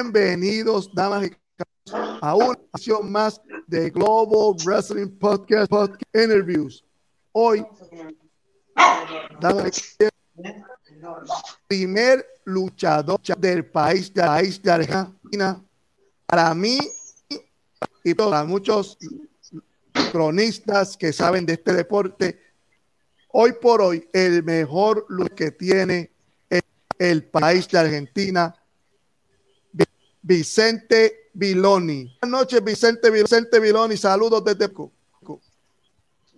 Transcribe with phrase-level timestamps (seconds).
[0.00, 1.30] Bienvenidos, damas y
[1.90, 6.84] caballeros, a una edición más de Global Wrestling Podcast, Podcast Interviews.
[7.32, 7.66] Hoy,
[9.40, 10.08] damas y
[10.94, 11.32] caballeros,
[11.66, 15.64] primer luchador del país, del país de Argentina.
[16.26, 16.78] Para mí
[18.04, 18.96] y para muchos
[20.12, 22.40] cronistas que saben de este deporte,
[23.32, 26.12] hoy por hoy el mejor luchador que tiene
[26.48, 26.62] el,
[27.00, 28.54] el país de Argentina
[30.22, 32.16] Vicente Viloni.
[32.20, 33.96] Buenas noches, Vicente, Vicente Viloni.
[33.96, 34.90] Saludos desde Cuba.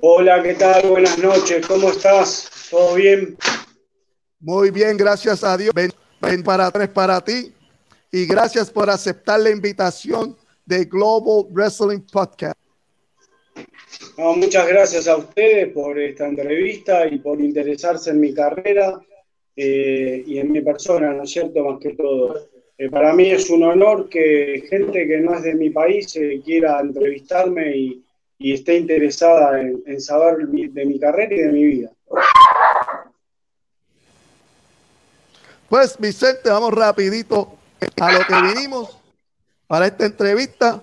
[0.03, 0.89] Hola, ¿qué tal?
[0.89, 1.67] Buenas noches.
[1.67, 2.51] ¿Cómo estás?
[2.71, 3.37] ¿Todo bien?
[4.41, 5.75] Muy bien, gracias a Dios.
[5.75, 7.53] Ven, ven para tres para ti.
[8.11, 12.59] Y gracias por aceptar la invitación de Global Wrestling Podcast.
[14.17, 19.01] No, muchas gracias a ustedes por esta entrevista y por interesarse en mi carrera
[19.55, 21.63] eh, y en mi persona, ¿no es cierto?
[21.65, 22.49] Más que todo.
[22.81, 26.41] Eh, para mí es un honor que gente que no es de mi país eh,
[26.43, 28.05] quiera entrevistarme y,
[28.39, 31.91] esté interesada en, saber de mi carrera y de mi vida.
[35.69, 37.59] Pues Vicente, vamos rapidito
[38.01, 38.99] a lo que vinimos
[39.67, 40.83] para esta entrevista.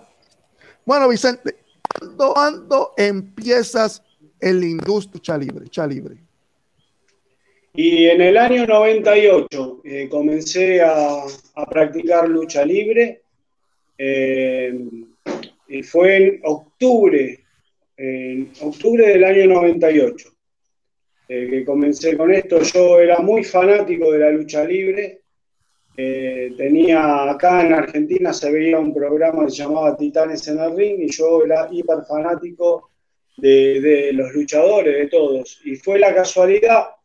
[0.86, 1.58] Bueno, Vicente,
[2.00, 4.04] ¿cuándo, ¿cuándo empiezas
[4.39, 5.61] en la industria libre?
[5.61, 6.27] Lucha libre?
[7.80, 11.22] Y en el año 98 eh, comencé a,
[11.53, 13.22] a, practicar lucha libre.
[13.95, 14.75] Eh,
[15.83, 17.39] fue en octubre,
[17.95, 20.30] en octubre del año 98
[21.30, 22.64] eh, que comencé con esto.
[22.64, 25.21] Yo era muy fanático de la lucha libre.
[25.95, 30.76] Eh, tenía acá en Argentina se veía un programa que se llamaba Titanes en el
[30.76, 32.89] Ring y yo era hiper fanático
[33.38, 35.61] de, de los luchadores, de todos.
[35.64, 36.96] Y fue la casualidad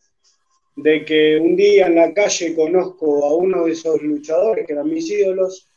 [0.77, 4.88] de que un día en la calle conozco a uno de esos luchadores que eran
[4.88, 5.69] mis ídolos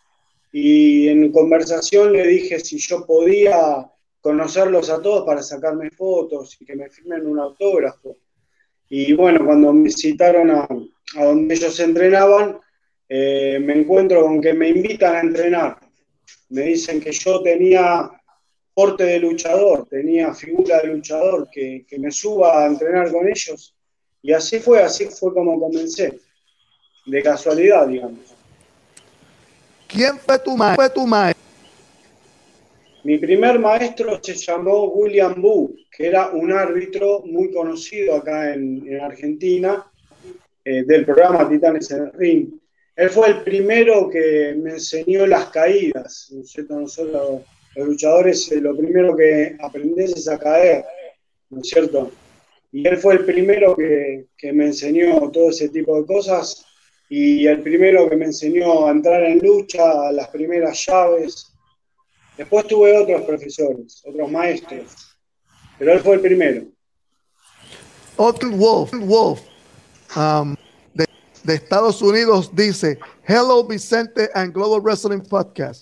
[0.51, 3.89] y en conversación le dije si yo podía
[4.21, 8.17] conocerlos a todos para sacarme fotos y que me firmen un autógrafo.
[8.89, 10.67] Y bueno, cuando me citaron a,
[11.13, 12.57] donde ellos entrenaban,
[13.09, 15.79] eh, me encuentro con que me invitan a entrenar.
[16.49, 18.09] Me dicen que yo tenía
[18.73, 23.74] porte de luchador, tenía figura de luchador, que, que me suba a entrenar con ellos
[24.25, 26.19] y así fue, así fue como comencé,
[27.05, 28.33] de casualidad, digamos.
[29.87, 31.45] ¿Quién fue tu, ma fue tu maestro?
[33.03, 38.83] Mi primer maestro se llamó William Boo, que era un árbitro muy conocido acá en,
[38.87, 39.85] en Argentina,
[40.63, 42.49] eh, del programa Titanes en el Ring.
[42.95, 46.31] Él fue el primero que me enseñó las caídas.
[46.31, 47.43] Nosotros,
[47.75, 50.83] los luchadores, eh, lo primero que aprendés es a caer,
[51.51, 52.11] ¿no es cierto?
[52.75, 56.65] Y él fue el primero que, que, me enseñó todo ese tipo de cosas
[57.07, 61.53] y el primero que me enseñó a entrar en lucha, las primeras llaves.
[62.37, 65.17] Después tuve otros profesores, otros maestros,
[65.79, 66.65] pero él fue el primero.
[68.17, 69.39] Otto Wolf, Wolf
[70.17, 70.53] um,
[70.93, 71.05] de,
[71.45, 75.81] de, Estados Unidos dice, Hello Vicente and Global Wrestling Podcast.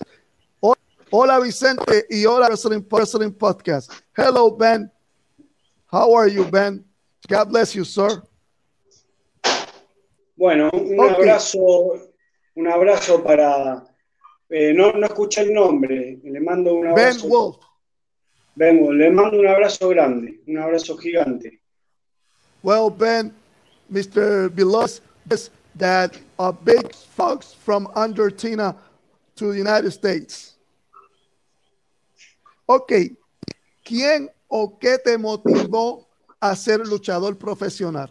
[1.10, 3.90] Hola Vicente y hola Wrestling, Wrestling Podcast.
[4.16, 4.92] Hello Ben,
[5.94, 6.84] How are you, Ben?
[7.28, 8.20] God bless you, sir.
[10.36, 11.14] Bueno, un okay.
[11.14, 12.10] abrazo,
[12.56, 13.86] un abrazo para.
[14.50, 16.18] Eh, no, no escuché el nombre.
[16.24, 17.22] Le mando un abrazo.
[17.22, 17.56] Ben Wolf.
[18.56, 18.96] Ben Wolf.
[18.96, 21.60] Le mando un abrazo grande, un abrazo gigante.
[22.64, 23.32] Well, Ben,
[23.88, 24.48] Mr.
[24.52, 25.00] Belos
[25.30, 28.74] is that a big fox from Argentina
[29.36, 30.56] to the United States.
[32.66, 33.14] Ok,
[33.84, 36.06] ¿quién o qué te motivó
[36.38, 38.08] a ser luchador profesional?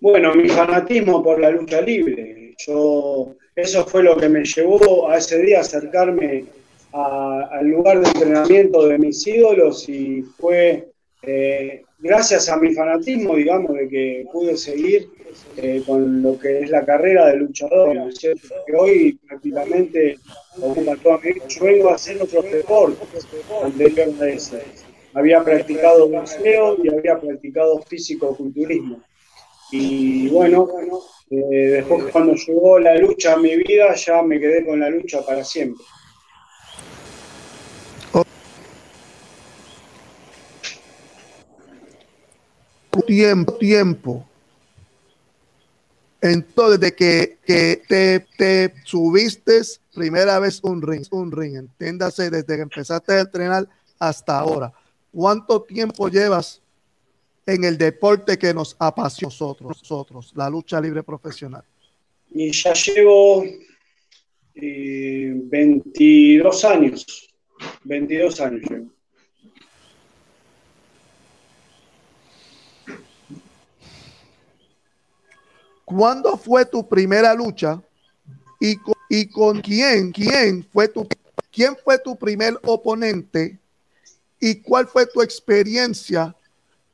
[0.00, 2.56] Bueno, mi fanatismo por la lucha libre.
[2.66, 6.46] Yo, eso fue lo que me llevó a ese día acercarme
[6.92, 10.90] al lugar de entrenamiento de mis ídolos y fue
[11.22, 15.08] eh, gracias a mi fanatismo, digamos, de que pude seguir
[15.56, 18.48] eh, con lo que es la carrera de luchador, ¿no es cierto?
[18.66, 20.18] Que hoy prácticamente
[20.60, 21.32] ocupa toda mi.
[21.48, 23.26] Yo vengo a hacer otros deportes
[23.62, 24.62] anterior a ese.
[25.12, 29.02] Había practicado boxeo y había practicado físico-culturismo.
[29.72, 30.68] Y bueno,
[31.30, 35.24] eh, después cuando llegó la lucha a mi vida, ya me quedé con la lucha
[35.24, 35.84] para siempre.
[43.06, 44.26] Tiempo, tiempo.
[46.20, 49.62] Entonces, de que, que te, te, subiste
[49.94, 53.66] primera vez un ring, un ring, entiéndase, desde que empezaste a entrenar
[53.98, 54.70] hasta ahora.
[55.12, 56.60] ¿Cuánto tiempo llevas
[57.46, 61.64] en el deporte que nos apasiona nosotros, nosotros, la lucha libre profesional?
[62.32, 63.44] Y ya llevo
[64.54, 67.28] 22 años.
[67.84, 68.62] 22 años
[75.90, 77.82] ¿Cuándo fue tu primera lucha
[78.60, 78.76] y
[79.26, 81.08] con, quién, quién fue tu
[81.50, 83.58] quién fue tu primer oponente
[84.38, 86.32] y cuál fue tu experiencia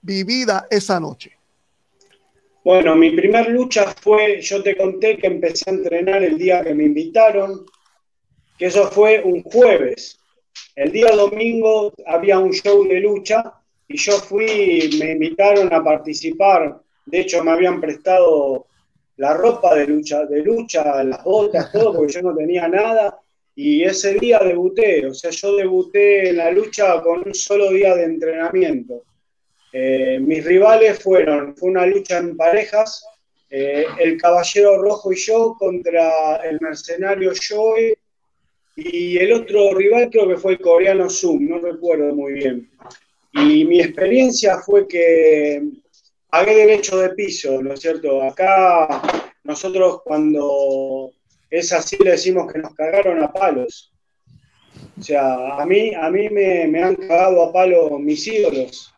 [0.00, 1.32] vivida esa noche?
[2.64, 6.74] Bueno, mi primera lucha fue, yo te conté que empecé a entrenar el día que
[6.74, 7.66] me invitaron,
[8.58, 10.18] que eso fue un jueves.
[10.74, 16.80] El día domingo había un show de lucha y yo fui, me invitaron a participar.
[17.04, 18.66] De hecho, me habían prestado
[19.16, 23.18] la ropa de lucha, de lucha, las botas, todo, porque yo no tenía nada.
[23.54, 27.94] Y ese día debuté, o sea, yo debuté en la lucha con un solo día
[27.94, 29.02] de entrenamiento.
[29.72, 33.06] Eh, mis rivales fueron, fue una lucha en parejas,
[33.48, 37.94] eh, el Caballero Rojo y yo contra el Mercenario Joey
[38.74, 42.70] y el otro rival creo que fue el coreano Zoom, no recuerdo muy bien.
[43.32, 45.62] Y mi experiencia fue que
[46.36, 48.22] pagué derecho de piso, ¿no es cierto?
[48.22, 49.00] Acá
[49.42, 51.10] nosotros cuando
[51.48, 53.90] es así le decimos que nos cagaron a palos.
[54.98, 58.92] O sea, a mí, a mí me, me han cagado a palos mis ídolos.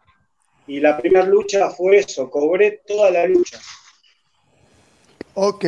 [0.67, 3.61] Y la primera lucha fue eso, cobré toda la lucha.
[5.35, 5.65] Ok.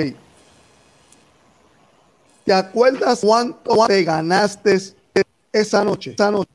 [2.45, 4.75] ¿Te acuerdas cuánto te ganaste
[5.53, 6.11] esa noche?
[6.15, 6.51] Esa noche?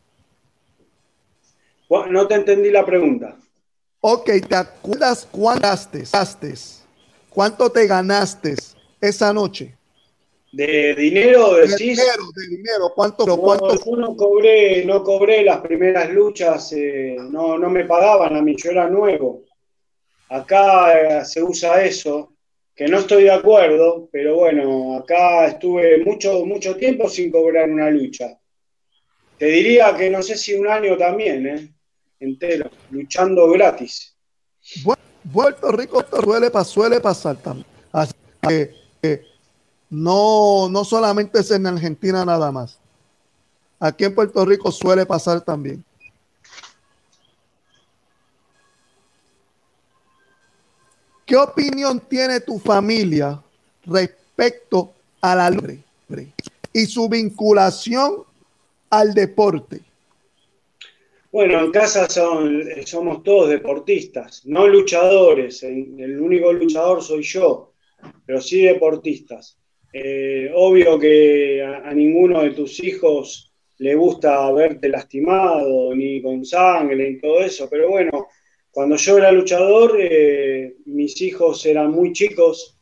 [1.90, 3.38] No te entendí la pregunta.
[4.07, 6.54] Ok, ¿te acuerdas cuánto gastaste?
[7.28, 8.54] ¿Cuánto te ganaste
[9.02, 9.74] esa noche?
[10.52, 12.92] ¿De dinero de dinero, de dinero.
[12.94, 13.25] ¿Cuánto?
[13.25, 13.74] No, cuánto?
[13.84, 18.56] Yo no cobré, no cobré las primeras luchas, eh, no, no me pagaban a mí,
[18.56, 19.42] yo era nuevo.
[20.30, 22.31] Acá eh, se usa eso,
[22.75, 27.90] que no estoy de acuerdo, pero bueno, acá estuve mucho, mucho tiempo sin cobrar una
[27.90, 28.38] lucha.
[29.40, 31.75] Te diría que no sé si un año también, ¿eh?
[32.92, 34.16] Luchando gratis.
[35.31, 37.66] Puerto Rico suele, suele pasar también.
[37.92, 39.25] Así que
[39.89, 42.80] no, no solamente es en Argentina nada más.
[43.80, 45.83] Aquí en Puerto Rico suele pasar también.
[51.25, 53.42] ¿Qué opinión tiene tu familia
[53.83, 55.83] respecto a la libre
[56.72, 58.24] y su vinculación
[58.89, 59.81] al deporte?
[61.36, 65.64] Bueno, en casa son, somos todos deportistas, no luchadores.
[65.64, 67.74] El único luchador soy yo,
[68.26, 69.60] pero sí deportistas.
[69.92, 77.10] Eh, obvio que a, ninguno de tus hijos le gusta verte lastimado, ni con sangre,
[77.10, 78.28] y todo eso, pero bueno,
[78.72, 82.80] cuando yo era luchador, eh, mis hijos eran muy chicos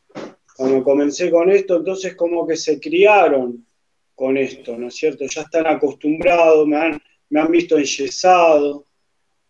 [0.56, 3.66] cuando comencé con esto, entonces como que se criaron
[4.14, 5.24] con esto, ¿no es cierto?
[5.26, 7.02] Ya están acostumbrados, me han
[7.34, 8.84] me han visto enyesado,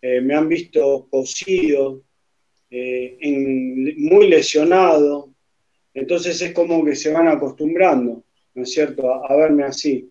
[0.01, 2.01] eh, me han visto cosido,
[2.71, 3.19] eh,
[3.99, 5.29] muy lesionado.
[5.93, 8.25] Entonces es como que se van acostumbrando,
[8.55, 10.11] ¿no es cierto?, a, verme así.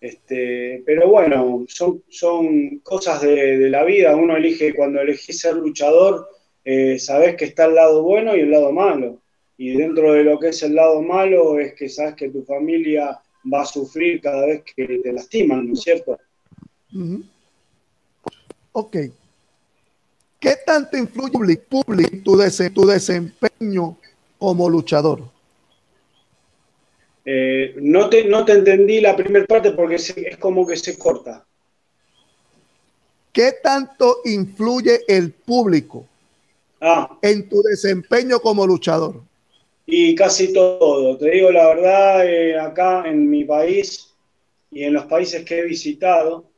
[0.00, 4.14] Este, pero bueno, son, son cosas de, la vida.
[4.14, 6.28] Uno elige, cuando elegís ser luchador,
[6.64, 9.20] eh, sabes que está el lado bueno y el lado malo.
[9.56, 13.18] Y dentro de lo que es el lado malo es que sabes que tu familia
[13.52, 16.16] va a sufrir cada vez que te lastiman, ¿no es cierto?
[18.72, 18.96] Ok.
[20.40, 22.38] ¿Qué tanto influye public tu,
[22.74, 23.98] tu desempeño
[24.38, 25.22] como luchador?
[27.24, 31.44] Eh, no, te, no te entendí la primera parte porque es, como que se corta.
[33.32, 36.06] ¿Qué tanto influye el público
[36.80, 37.18] ah.
[37.22, 39.22] en tu desempeño como luchador?
[39.86, 41.18] Y casi todo.
[41.18, 44.12] Te digo la verdad, eh, acá en mi país
[44.70, 46.49] y en los países que he visitado,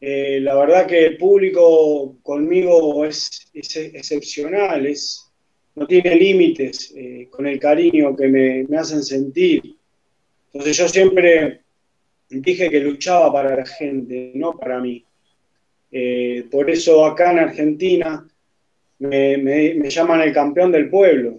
[0.00, 5.30] eh, la verdad que el público conmigo es, excepcional, es,
[5.74, 9.76] no tiene límites eh, con el cariño que me, hacen sentir.
[10.52, 11.62] Entonces yo siempre
[12.28, 15.02] dije que luchaba para la gente, no para mí.
[15.90, 18.26] Eh, por eso acá en Argentina
[18.98, 21.38] me, llaman el campeón del pueblo.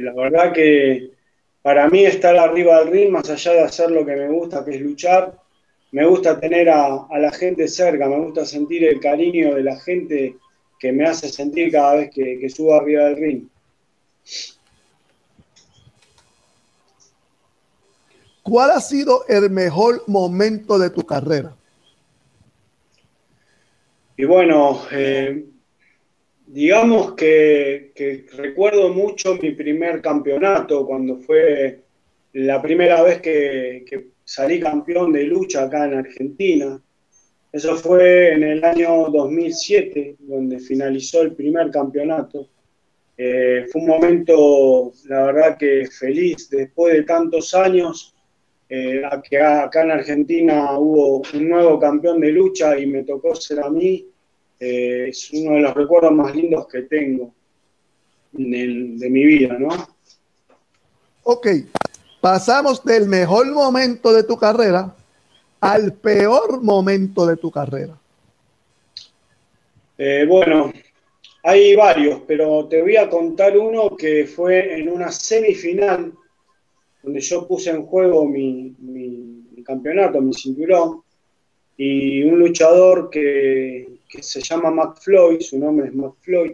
[0.00, 1.10] la verdad que
[1.60, 4.76] para mí estar arriba del ring, más allá de hacer lo que me gusta, que
[4.76, 5.38] es luchar,
[5.92, 10.36] me gusta tener a, la gente cerca, me gusta sentir el cariño de la gente
[10.78, 13.48] que me hace sentir cada vez que, subo arriba del ring.
[18.42, 21.54] ¿Cuál ha sido el mejor momento de tu carrera?
[24.16, 25.44] Y bueno, eh,
[26.46, 31.80] digamos que, que, recuerdo mucho mi primer campeonato cuando fue
[32.32, 33.84] la primera vez que,
[34.30, 36.80] salí campeón de lucha acá en Argentina.
[37.50, 42.48] Eso fue en el año 2007, donde finalizó el primer campeonato.
[43.16, 48.14] Eh, fue un momento, la verdad que feliz, después de tantos años,
[48.68, 53.68] eh, acá en Argentina hubo un nuevo campeón de lucha y me tocó ser a
[53.68, 54.06] mí.
[54.60, 57.34] Eh, es uno de los recuerdos más lindos que tengo
[58.30, 59.70] de mi vida, ¿no?
[61.24, 61.48] Ok,
[62.20, 64.94] pasamos del mejor momento de tu carrera
[65.60, 67.98] al peor momento de tu carrera.
[69.98, 70.72] Eh, bueno,
[71.42, 76.12] hay varios, pero te voy a contar uno que fue en una semifinal
[77.02, 78.74] donde yo puse en juego mi,
[79.64, 81.02] campeonato, mi cinturón,
[81.76, 83.88] y un luchador que,
[84.20, 86.52] se llama McFloyd, su nombre es McFloyd,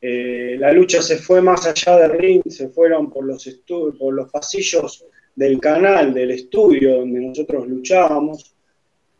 [0.00, 5.58] eh, la lucha se fue más allá del ring, se fueron por los, pasillos del
[5.60, 8.54] canal, del estudio donde nosotros luchábamos,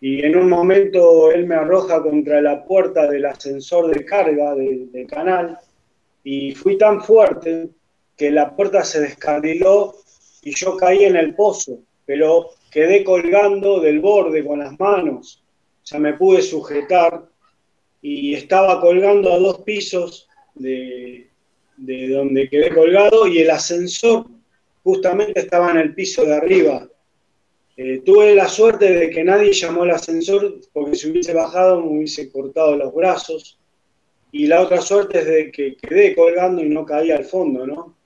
[0.00, 4.92] y en un momento él me arroja contra la puerta del ascensor de carga del,
[4.92, 5.58] del canal,
[6.22, 7.70] y fui tan fuerte
[8.16, 9.96] que la puerta se descarriló
[10.42, 15.42] y yo caí en el pozo, pero quedé colgando del borde con las manos,
[15.82, 17.24] o sea, me pude sujetar
[18.00, 21.28] y estaba colgando a dos pisos de,
[21.76, 24.26] donde quedé colgado y el ascensor
[24.82, 26.88] justamente estaba en el piso de arriba.
[27.76, 31.98] Eh, tuve la suerte de que nadie llamó al ascensor porque si hubiese bajado me
[31.98, 33.58] hubiese cortado los brazos.
[34.32, 37.96] Y la otra suerte es de que quedé colgando y no caí al fondo, ¿no?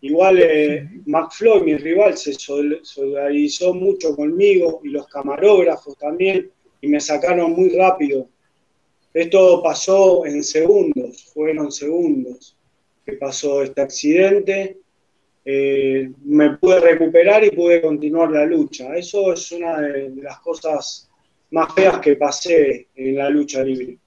[0.00, 6.50] Igual eh, McFloyd, mi rival, se solidarizó mucho conmigo y los camarógrafos también
[6.80, 8.28] y me sacaron muy rápido
[9.16, 10.95] esto pasó en segundos,
[11.36, 12.56] fueron segundos
[13.04, 14.78] que pasó este accidente.
[15.44, 18.96] Eh, me pude recuperar y pude continuar la lucha.
[18.96, 21.10] Eso es una de, las cosas
[21.50, 23.98] más feas que pasé en la lucha libre.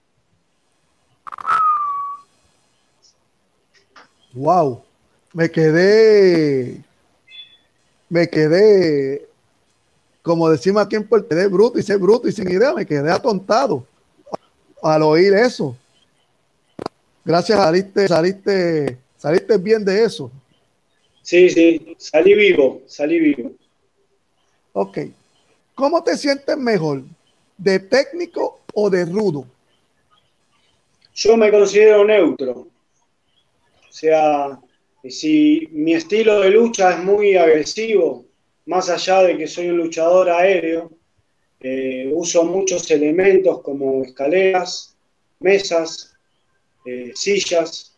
[4.34, 4.82] Wow,
[5.34, 6.84] me quedé,
[8.10, 9.28] me quedé,
[10.24, 13.12] como decimos aquí en Puerto, quedé bruto y sé bruto y sin idea, me quedé
[13.12, 13.86] atontado
[14.82, 15.76] al oír eso.
[17.24, 20.32] Gracias, saliste, saliste, saliste bien de eso.
[21.22, 23.52] Sí, sí, salí vivo, salí vivo.
[24.74, 25.00] Ok.
[25.76, 27.04] ¿Cómo te sientes mejor?
[27.58, 29.46] ¿De técnico o de rudo?
[31.14, 32.52] Yo me considero neutro.
[32.52, 34.60] O sea,
[35.08, 38.26] si mi estilo de lucha es muy agresivo,
[38.66, 40.92] más allá de que soy un luchador aéreo,
[41.60, 44.96] eh, uso muchos elementos como escaleras,
[45.40, 46.09] mesas,
[46.86, 47.98] eh, sillas,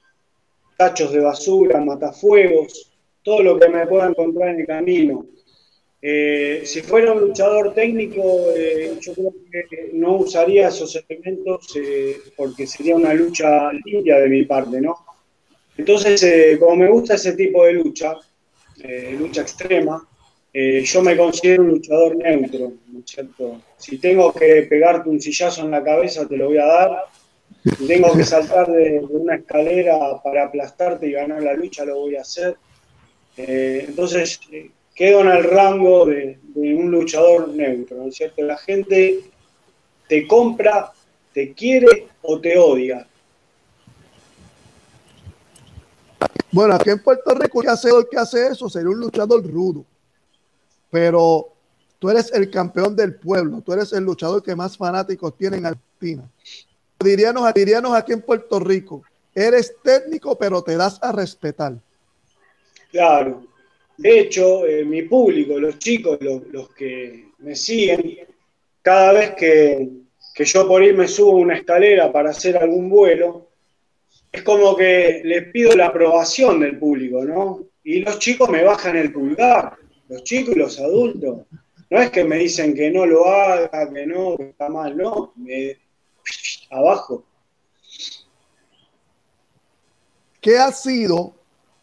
[0.77, 2.91] tachos de basura, matafuegos,
[3.23, 5.25] todo lo que me pueda encontrar en el camino.
[6.01, 8.23] Eh, si fuera un luchador técnico,
[8.99, 9.33] yo creo
[9.69, 11.67] que no usaría esos elementos
[12.35, 14.97] porque sería una lucha limpia de mi parte, ¿no?
[15.77, 18.15] Entonces, como me gusta ese tipo de lucha,
[19.19, 20.07] lucha extrema,
[20.53, 23.61] eh, yo me considero un luchador neutro, ¿no cierto?
[23.77, 27.05] Si tengo que pegarte un sillazo en la cabeza, te lo voy a dar.
[27.63, 32.15] Si tengo que saltar de, una escalera para aplastarte y ganar la lucha, lo voy
[32.15, 32.57] a hacer.
[33.37, 38.41] Eh, entonces, eh, quedo en el rango de, un luchador neutro, ¿no es cierto?
[38.41, 39.21] La gente
[40.07, 40.91] te compra,
[41.33, 43.07] te quiere o te odia.
[46.51, 49.85] Bueno, aquí en Puerto Rico, el que hace eso sería un luchador rudo
[50.91, 51.47] pero
[51.97, 55.65] tú eres el campeón del pueblo, tú eres el luchador que más fanáticos tienen en
[55.67, 56.29] Argentina.
[57.03, 59.03] Diríanos, diríanos aquí en Puerto Rico,
[59.33, 61.73] eres técnico, pero te das a respetar.
[62.91, 63.45] Claro.
[63.97, 68.19] De hecho, eh, mi público, los chicos, los, que me siguen,
[68.81, 69.89] cada vez que,
[70.33, 73.47] que yo por ahí me subo una escalera para hacer algún vuelo,
[74.31, 77.65] es como que les pido la aprobación del público, ¿no?
[77.83, 79.77] Y los chicos me bajan el pulgar
[80.11, 81.45] los chicos y los adultos.
[81.89, 85.33] No es que me dicen que no lo haga, que no, que está mal, no,
[86.71, 87.23] abajo.
[90.39, 91.33] ¿Qué ha sido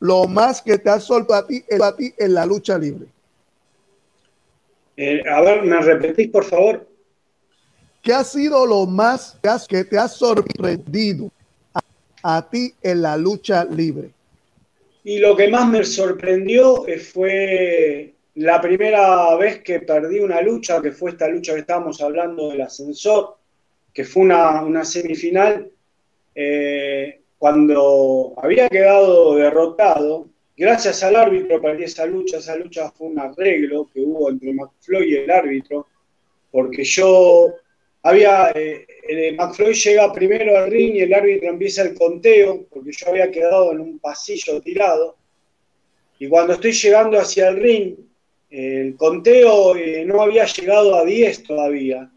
[0.01, 3.07] lo más que te ha sorprendido a ti, en la lucha libre?
[4.97, 6.89] Eh, a ver, ¿me repetís, por favor?
[8.03, 11.31] ¿Qué ha sido lo más que te ha sorprendido
[12.23, 14.11] a ti en la lucha libre?
[15.05, 20.93] Y lo que más me sorprendió fue la primera vez que perdí una lucha, que
[20.93, 23.38] fue esta lucha que estábamos hablando del ascensor,
[23.99, 25.73] que fue una, semifinal,
[26.33, 32.37] eh, cuando había quedado derrotado, gracias al árbitro perdí esa lucha.
[32.37, 35.89] Esa lucha fue un arreglo que hubo entre McFloyd y el árbitro,
[36.53, 37.55] porque yo
[38.05, 42.93] había, eh, eh, McFloyd llega primero al ring y el árbitro empieza el conteo, porque
[42.93, 45.17] yo había quedado en un pasillo tirado.
[46.21, 47.97] Y cuando estoy llegando hacia el ring,
[48.49, 52.13] el conteo eh, no había llegado a 10 todavía.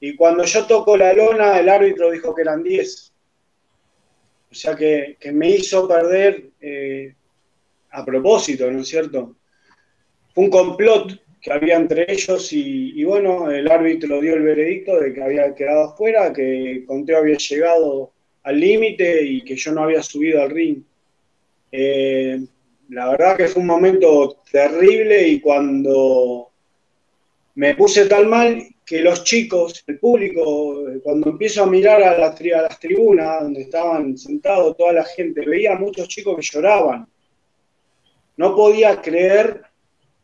[0.00, 3.12] Y cuando yo toco la lona, el árbitro dijo que eran 10.
[4.50, 6.50] O sea que, me hizo perder
[7.90, 9.36] a propósito, ¿no es cierto?
[10.34, 15.14] Fue un complot que había entre ellos y, bueno, el árbitro dio el veredicto de
[15.14, 18.12] que había quedado afuera, que Conteo había llegado
[18.42, 20.82] al límite y que yo no había subido al ring.
[21.72, 22.40] Eh,
[22.90, 26.50] la verdad que fue un momento terrible y cuando
[27.54, 32.28] me puse tan mal que los chicos, el público, cuando empiezo a mirar a, la,
[32.28, 37.08] a las tribunas donde estaban sentados toda la gente, veía muchos chicos que lloraban.
[38.36, 39.62] No podía creer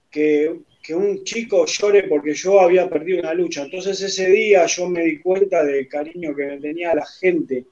[0.08, 0.60] que
[0.94, 3.62] un chico llore porque yo había perdido una lucha.
[3.62, 7.64] Entonces ese día yo me di cuenta del cariño que tenía la gente,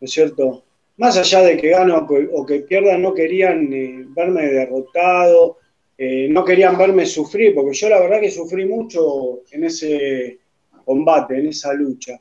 [0.00, 0.64] ¿no es cierto?
[0.98, 5.58] Más allá de que gano o que pierda, no querían eh, verme derrotado,
[6.02, 10.38] eh, no querían verme sufrir, porque yo la verdad que sufrí mucho en ese
[10.82, 12.18] combate, en esa lucha.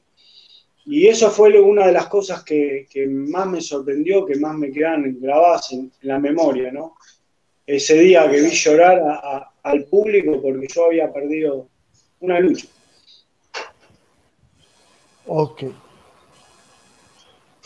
[0.86, 5.18] Y eso fue una de las cosas que, más me sorprendió, que más me quedan
[5.22, 6.96] grabadas en, la memoria, ¿no?
[7.66, 9.02] Ese día que vi llorar
[9.64, 11.70] al público porque yo había perdido
[12.20, 12.68] una lucha.
[15.26, 15.64] Ok.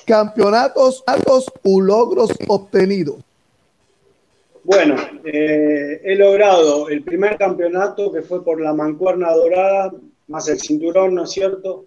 [0.06, 3.16] Campeonatos altos u logros obtenidos.
[4.66, 4.96] Bueno,
[5.26, 9.92] eh, he logrado el primer campeonato que fue por la mancuerna dorada,
[10.28, 11.86] más el cinturón, ¿no es cierto?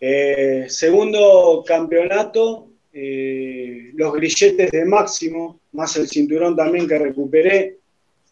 [0.00, 7.78] Eh, segundo campeonato, eh, los grilletes de máximo, más el cinturón también que recuperé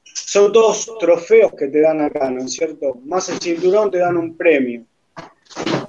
[0.04, 3.00] son todos trofeos que te dan acá, ¿no es cierto?
[3.04, 4.84] Más el cinturón te dan un premio.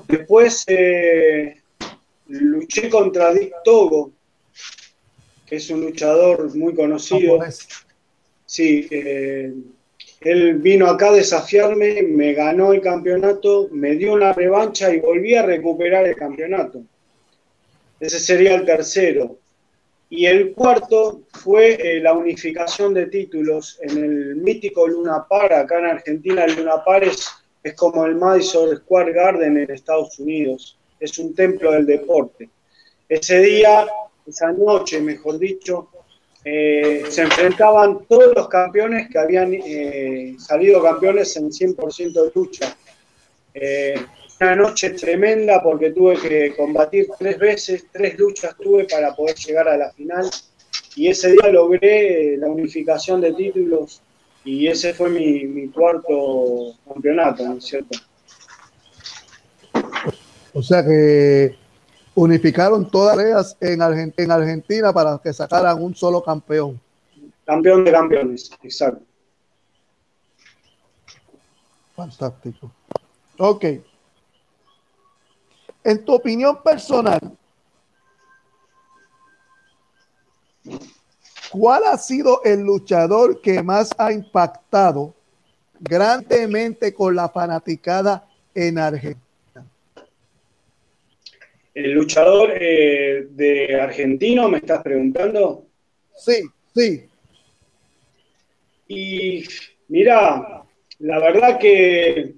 [0.07, 0.65] Después
[2.27, 4.11] luché contra Dick Togo,
[5.45, 7.39] que es un luchador muy conocido.
[8.45, 9.53] Sí, eh,
[10.21, 15.35] él vino acá a desafiarme, me ganó el campeonato, me dio una revancha y volví
[15.35, 16.81] a recuperar el campeonato.
[17.99, 19.37] Ese sería el tercero.
[20.09, 25.51] Y el cuarto fue eh, la unificación de títulos en el mítico Luna Par.
[25.53, 27.27] Acá en Argentina el Luna Par es,
[27.75, 30.77] como el Madison Square Garden en Estados Unidos.
[30.99, 32.49] Es un templo del deporte.
[33.09, 33.87] Ese día,
[34.27, 35.89] esa noche, mejor dicho,
[36.43, 42.77] eh, se enfrentaban todos los campeones que habían eh, salido campeones en 100% de lucha
[44.39, 49.67] una noche tremenda porque tuve que combatir tres veces, tres luchas tuve para poder llegar
[49.69, 50.29] a la final
[50.95, 54.01] y ese día logré eh, la unificación de títulos
[54.43, 57.97] y ese fue mi, cuarto campeonato, ¿no es cierto?
[60.53, 61.55] O sea que
[62.15, 66.79] unificaron todas las en, en Argentina para que sacaran un solo campeón.
[67.45, 69.03] Campeón de campeones, exacto.
[71.95, 72.71] Fantástico.
[73.37, 73.65] Ok.
[75.83, 77.19] En tu opinión personal,
[81.51, 85.13] ¿cuál ha sido el luchador que más ha impactado
[85.79, 89.24] grandemente con la fanaticada en Argentina?
[91.75, 95.67] ¿El luchador eh, de argentino me estás preguntando?
[96.15, 96.41] Sí,
[96.73, 97.03] sí.
[98.87, 99.43] Y
[99.87, 100.63] mira,
[100.99, 102.35] la verdad que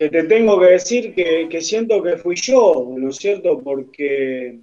[0.00, 3.60] que te tengo que decir que, siento que fui yo, ¿no es cierto?
[3.60, 4.58] Porque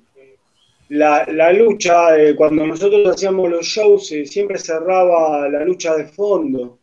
[0.89, 6.80] la, lucha, eh, cuando nosotros hacíamos los shows, eh, siempre cerraba la lucha de fondo,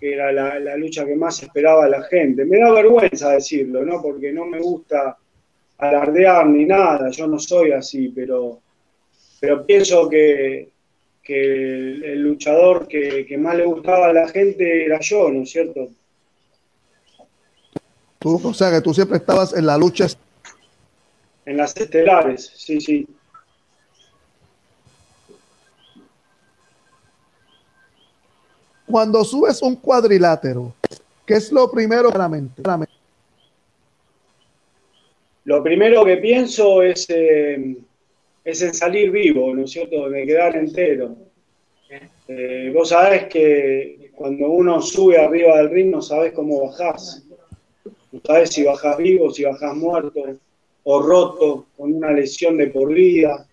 [0.00, 2.46] que era la, lucha que más esperaba la gente.
[2.46, 4.00] Me da vergüenza decirlo, ¿no?
[4.00, 5.18] Porque no me gusta
[5.78, 8.60] alardear ni nada, yo no soy así, pero,
[9.40, 10.72] pero pienso que,
[11.26, 15.88] el, luchador que, que más le gustaba a la gente era yo, ¿no es cierto?
[18.24, 20.06] o sea, que tú siempre estabas en la lucha.
[21.44, 23.06] En las estelares, sí, sí.
[28.86, 30.72] Cuando subes un cuadrilátero,
[31.26, 32.62] ¿qué es lo primero que la mente?
[35.44, 37.76] Lo primero que pienso es, eh,
[38.44, 40.08] es en salir vivo, ¿no es cierto?
[40.08, 41.16] De quedar entero.
[42.26, 47.26] Eh, vos sabés que cuando uno sube arriba del ring no sabés cómo bajás.
[48.12, 50.22] No sabes si bajas vivo, si bajas muerto
[50.84, 53.46] o roto, con una lesión de por vida.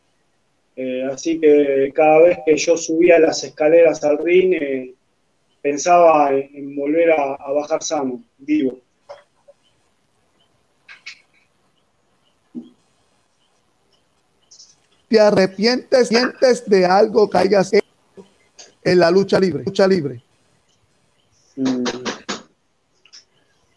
[0.75, 4.93] Eh, así que cada vez que yo subía las escaleras al ring,
[5.61, 8.79] pensaba en, volver a, bajar sano, vivo.
[15.11, 16.09] ¿Te arrepientes
[16.67, 18.25] de algo que hayas hecho
[18.81, 19.65] en la lucha libre?
[19.65, 20.23] Lucha libre.
[21.57, 21.83] Mm.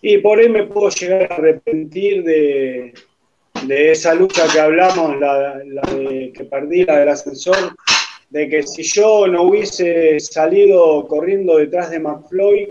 [0.00, 2.94] Y por ahí me puedo llegar a arrepentir de,
[3.68, 7.74] esa lucha que hablamos, la, de que perdí, la del ascensor,
[8.30, 12.68] de que si yo no hubiese salido corriendo detrás de McFloyd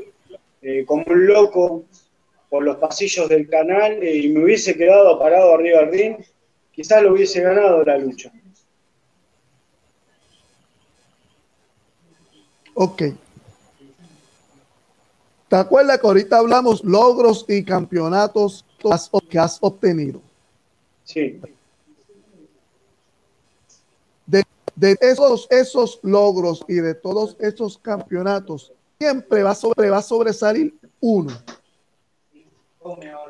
[0.62, 1.84] eh, como un loco
[2.48, 6.16] por los pasillos del canal eh, y me hubiese quedado parado arriba del ring,
[6.72, 8.32] quizás lo hubiese ganado la lucha.
[12.74, 13.04] Ok.
[15.48, 18.66] ¿Te acuerdas que ahorita hablamos logros y campeonatos
[19.30, 20.20] que has obtenido?
[21.04, 21.40] Sí.
[24.76, 30.74] De, esos, esos logros y de todos esos campeonatos, siempre va, sobre, va a sobresalir
[31.00, 31.32] uno.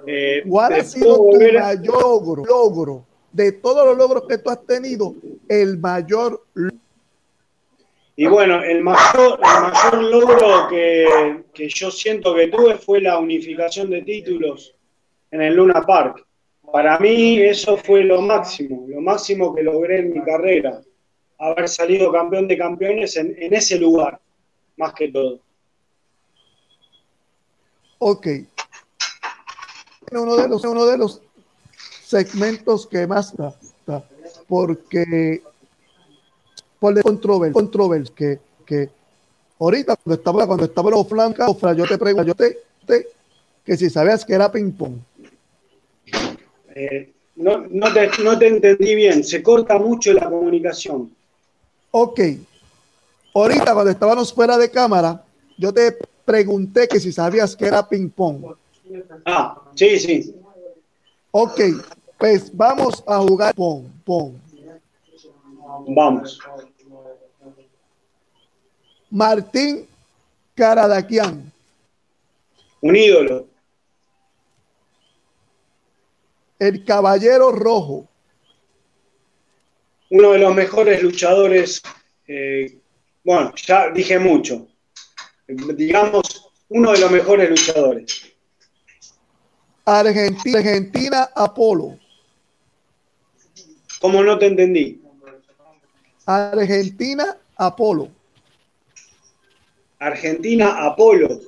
[0.08, 3.06] Eh, ¿Cuál ha sido tu mayor logro, logro?
[3.34, 5.14] De todos los logros que tú has tenido,
[5.50, 6.83] el mayor logro
[8.16, 9.40] y bueno, el mayor,
[10.02, 14.76] logro que, yo siento que tuve fue la unificación de títulos
[15.32, 16.26] en el Luna Park.
[16.72, 20.82] Para mí eso fue lo máximo, lo máximo que logré en mi carrera,
[21.40, 24.20] haber salido campeón de campeones en, ese lugar,
[24.78, 25.40] más que todo.
[27.98, 28.28] Ok.
[30.12, 31.22] Uno de los, uno de los
[32.04, 33.34] segmentos que más
[34.48, 35.42] porque
[36.84, 38.90] por de controversia, que, que
[39.58, 43.08] ahorita cuando estaba, cuando estaba los flancos, yo te pregunto, yo te,
[43.64, 44.98] que si sabías que era ping-pong.
[46.76, 51.10] Eh, no, no, te, no te entendí bien, se corta mucho la comunicación.
[51.92, 52.20] Ok.
[53.34, 55.24] Ahorita cuando estábamos fuera de cámara,
[55.58, 58.56] yo te pregunté que si sabías que era ping-pong.
[59.26, 60.36] Ah, sí, sí.
[61.32, 61.62] Ok,
[62.20, 64.34] pues vamos a jugar pong, pong.
[65.88, 66.40] Vamos.
[69.14, 69.88] Martín
[70.56, 71.54] Caradaquian.
[72.82, 73.48] Un ídolo.
[76.58, 78.08] El Caballero Rojo.
[80.10, 81.84] Uno de los mejores luchadores,
[82.28, 82.76] eh,
[83.24, 84.68] bueno, ya dije mucho.
[85.48, 88.34] Digamos, uno de los mejores luchadores.
[89.86, 92.00] Argentina, Argentina Apolo.
[94.02, 95.04] ¿Cómo no te entendí?
[96.26, 98.10] Argentina Apolo.
[100.04, 101.40] Argentina Apolo.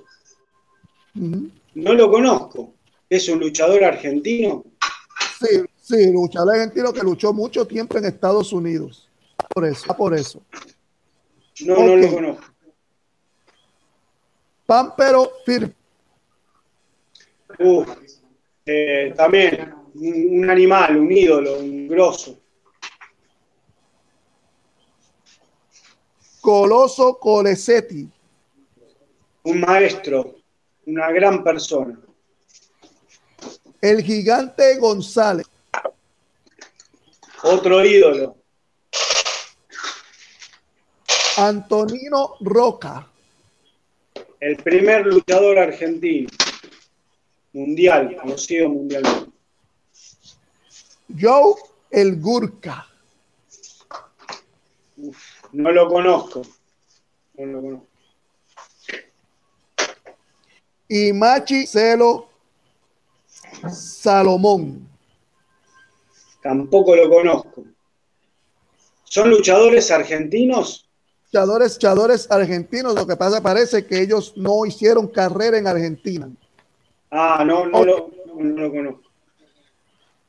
[1.14, 2.74] No lo conozco.
[3.10, 4.64] ¿Es un luchador argentino?
[5.40, 9.10] Sí, sí, luchador argentino que luchó mucho tiempo en Estados Unidos.
[9.54, 10.42] Por eso, por eso.
[11.66, 12.44] No, no lo conozco.
[14.66, 15.74] Pampero Fir.
[18.66, 22.40] Eh, también un, animal, un ídolo, un grosso.
[26.42, 28.10] Coloso Colesetti
[29.46, 30.36] un maestro,
[30.88, 32.00] una gran persona.
[33.80, 35.46] El gigante González.
[37.44, 38.38] Otro ídolo.
[41.38, 43.08] Antonino Roca.
[44.40, 46.30] El primer luchador argentino.
[47.54, 49.32] Mundial, conocido mundialmente.
[51.20, 51.54] Joe
[51.92, 52.88] el Gurka.
[55.52, 56.42] no lo conozco.
[57.36, 57.95] No lo conozco
[60.88, 62.28] y Machi Celo
[63.70, 64.88] Salomón.
[66.42, 67.64] Tampoco lo conozco.
[69.04, 70.88] ¿Son luchadores argentinos?
[71.26, 72.96] Luchadores, luchadores argentinos.
[72.96, 76.30] Lo que pasa parece que ellos no hicieron carrera en Argentina.
[77.10, 78.12] Ah, no, no, lo,
[78.72, 79.02] conozco.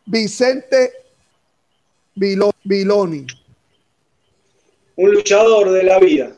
[0.06, 0.92] Vicente
[2.14, 3.26] Viloni.
[4.96, 6.36] Un luchador de la vida.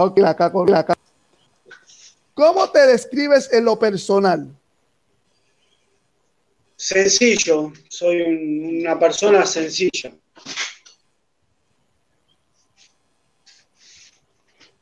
[0.00, 0.94] Ok, acá, acá.
[2.32, 4.46] ¿Cómo te describes en lo personal?
[6.76, 10.12] Sencillo, soy una persona sencilla.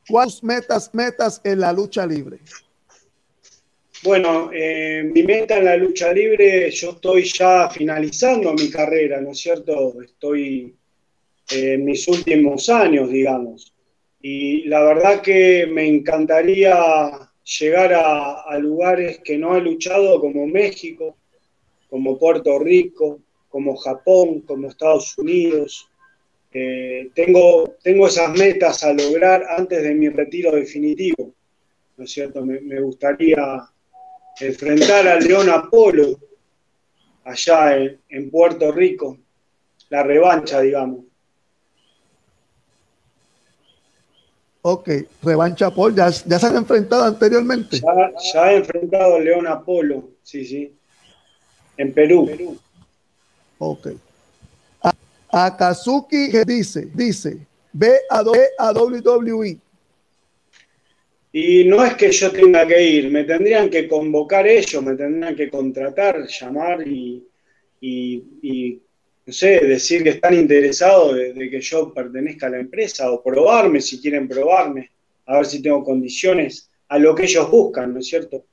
[0.07, 2.37] ¿Cuáles metas, metas en la lucha libre?
[4.03, 9.31] Bueno, eh, mi meta en la lucha libre, yo estoy ya finalizando mi carrera, ¿no
[9.31, 9.99] es cierto?
[9.99, 10.75] Estoy
[11.49, 13.73] en mis últimos años, digamos.
[14.21, 21.17] Y la verdad que me encantaría llegar a, lugares que no he luchado como México,
[21.89, 25.89] como Puerto Rico, como Japón, como Estados Unidos.
[26.51, 31.33] Eh, tengo, tengo esas metas a lograr antes de mi retiro definitivo,
[31.95, 32.43] ¿no es cierto?
[32.45, 33.63] Me, gustaría
[34.39, 36.17] enfrentar al León Apolo
[37.23, 37.75] allá
[38.09, 39.17] en Puerto Rico,
[39.89, 41.05] la revancha, digamos.
[44.61, 44.89] Ok,
[45.23, 47.79] revancha Paul, ya, ya, se han enfrentado anteriormente.
[47.79, 50.73] Ya, ya he enfrentado al León Apolo, sí, sí.
[51.77, 52.57] En Perú.
[53.59, 53.87] Ok.
[55.31, 57.37] A, Kazuki dice, dice,
[57.71, 58.23] ve a,
[58.59, 59.57] a WWE.
[61.31, 65.35] Y no es que yo tenga que ir, me tendrían que convocar ellos, me tendrían
[65.35, 67.23] que contratar, llamar y,
[67.79, 68.81] y
[69.27, 73.81] no sé, decir que están interesados de, que yo pertenezca a la empresa o probarme
[73.81, 74.89] si quieren probarme,
[75.25, 78.45] a ver si tengo condiciones a lo que ellos buscan, ¿no es cierto?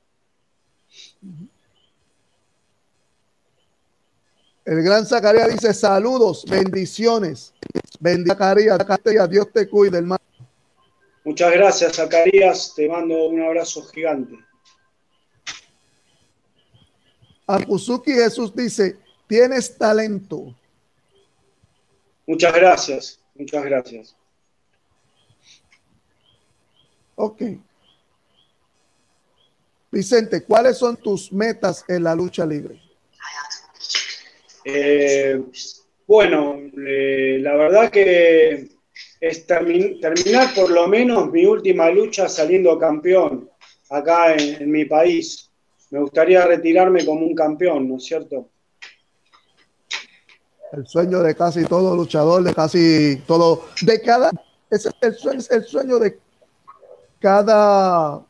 [4.64, 7.54] El gran Zacarías dice saludos, bendiciones.
[8.00, 10.24] Bendiciones, Zacarías, Dios te cuide, hermano.
[11.22, 12.74] Muchas gracias, Zacarías.
[12.74, 14.36] Te mando un abrazo gigante.
[17.46, 20.52] Akuzuki Jesús dice, tienes talento.
[22.26, 24.16] Muchas gracias, muchas gracias.
[27.16, 27.42] Ok.
[29.90, 32.80] Vicente, ¿cuáles son tus metas en la lucha libre?
[34.64, 35.40] Eh,
[36.06, 38.68] bueno, eh, la verdad que
[39.20, 43.48] es terminar por lo menos mi última lucha saliendo campeón
[43.90, 45.50] acá en mi país.
[45.90, 48.50] Me gustaría retirarme como un campeón, ¿no es cierto?
[50.76, 54.30] El sueño de casi todo luchador, de casi todo, de cada,
[54.70, 56.18] es el sueño, el sueño de
[57.18, 58.24] cada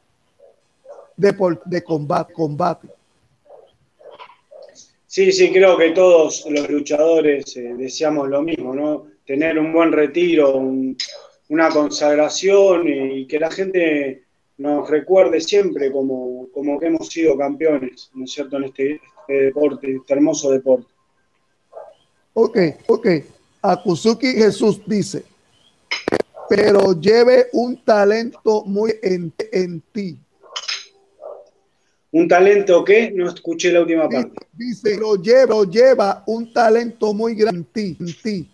[1.16, 2.88] deporte, de combate, combate.
[5.07, 9.07] Sí, sí, creo que todos los luchadores eh, deseamos lo mismo, ¿no?
[9.24, 10.57] Tener un buen retiro,
[11.48, 14.24] una consagración y que la gente
[14.59, 19.44] nos recuerde siempre como, como que hemos sido campeones, ¿no es cierto?, en este, este
[19.44, 20.93] deporte, este hermoso deporte.
[22.34, 23.06] Ok, ok.
[23.62, 25.24] Akuzuki Jesús dice,
[26.48, 29.32] pero lleve un talento muy en,
[29.92, 30.18] ti.
[32.10, 33.10] ¿Un talento qué?
[33.12, 34.46] No escuché la última parte.
[34.52, 38.50] Dice, lo lleva, lleva un talento muy grande en ti,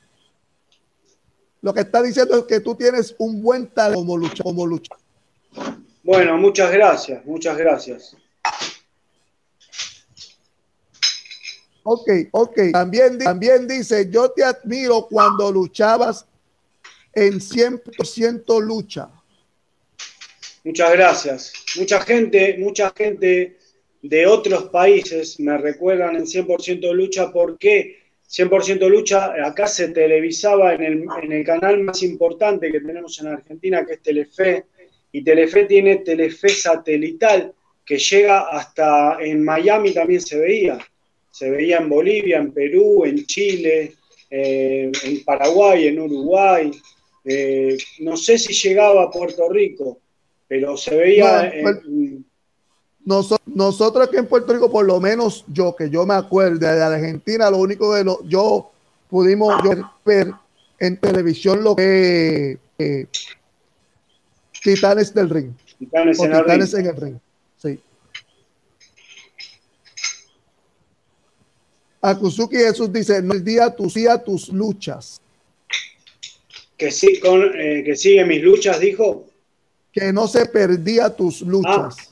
[1.62, 4.94] Lo que está diciendo es que tú tienes un buen talento como lucha, como lucha.
[6.04, 8.16] Bueno, muchas gracias, muchas gracias.
[11.82, 12.58] Ok, ok.
[12.72, 16.26] También, también dice, yo te admiro cuando luchabas
[17.12, 19.08] en 100% lucha.
[20.64, 21.52] Muchas gracias.
[21.76, 23.58] Mucha gente, mucha gente
[24.02, 30.82] de otros países me recuerdan en 100% lucha porque 100% lucha acá se televisaba en
[30.82, 34.66] el, en el canal más importante que tenemos en Argentina, que es Telefe,
[35.12, 37.52] y Telefe tiene Telefe satelital
[37.84, 40.78] que llega hasta en Miami también se veía
[41.30, 43.94] se veía en Bolivia, en Perú, en Chile,
[44.30, 46.70] eh, en Paraguay, en Uruguay.
[47.24, 49.98] Eh, no sé si llegaba a Puerto Rico,
[50.48, 51.52] pero se veía...
[53.04, 57.50] nosotros, aquí en Puerto Rico, por lo menos yo, que yo me acuerdo, de Argentina,
[57.50, 58.70] lo único que lo, yo
[59.08, 59.54] pudimos
[60.04, 60.32] ver
[60.78, 63.06] en televisión lo que eh,
[64.62, 65.52] Titanes del Ring.
[65.78, 67.18] Titanes, en, Titanes en el Ring.
[67.56, 67.80] Sí.
[72.00, 75.20] Akuzuki Jesús dice, no día tus día tus luchas.
[76.76, 79.26] Que, sí, con, eh, que sigue mis luchas, dijo.
[79.92, 81.96] Que no se perdía tus luchas.
[81.98, 82.06] Ah,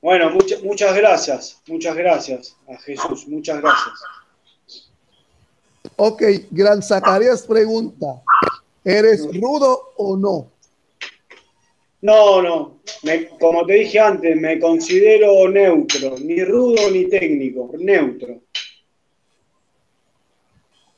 [0.00, 0.30] bueno,
[0.62, 3.94] muchas gracias, muchas gracias a Jesús, muchas gracias.
[5.96, 8.22] Ok, Gran Zacarías pregunta,
[8.84, 10.50] ¿eres rudo o no?
[12.02, 12.80] No, no,
[13.40, 18.43] como te dije antes, me considero neutro, ni rudo ni técnico, neutro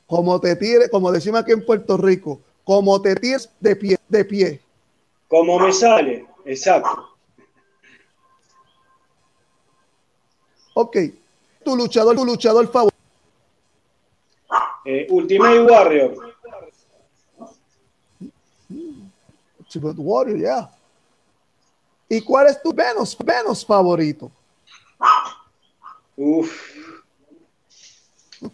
[0.07, 4.25] como te tires, como decimos aquí en Puerto Rico, como te tires de pie, de
[4.25, 4.61] pie.
[5.27, 7.09] Como me sale, exacto.
[10.73, 10.97] Ok,
[11.63, 12.95] tu luchador, tu luchador favorito.
[14.85, 16.35] Eh, Ultimate Warrior.
[19.59, 20.71] Ultimate Warrior, ya.
[22.07, 24.31] ¿Y cuál es tu Venus, Venus favorito?
[26.15, 26.76] Uf.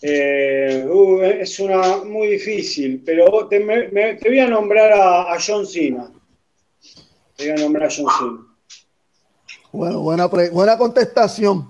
[0.00, 6.10] Eh, uh, es una muy difícil, pero te, voy a nombrar a, John Cena.
[7.36, 8.48] Te voy a nombrar a John Cena.
[9.72, 11.68] Bueno, buena, buena contestación.